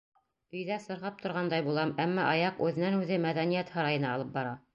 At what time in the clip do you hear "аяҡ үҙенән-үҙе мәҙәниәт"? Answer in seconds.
2.31-3.73